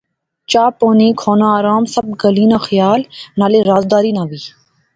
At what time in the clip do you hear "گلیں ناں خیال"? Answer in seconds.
2.21-3.01